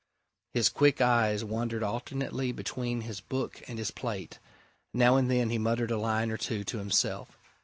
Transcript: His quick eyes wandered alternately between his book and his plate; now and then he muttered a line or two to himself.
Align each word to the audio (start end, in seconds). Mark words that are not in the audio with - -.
His 0.55 0.67
quick 0.67 0.99
eyes 0.99 1.43
wandered 1.45 1.83
alternately 1.83 2.51
between 2.51 3.01
his 3.01 3.21
book 3.21 3.61
and 3.67 3.77
his 3.77 3.91
plate; 3.91 4.39
now 4.95 5.15
and 5.15 5.29
then 5.29 5.51
he 5.51 5.59
muttered 5.59 5.91
a 5.91 5.97
line 5.99 6.31
or 6.31 6.37
two 6.37 6.63
to 6.63 6.79
himself. 6.79 7.37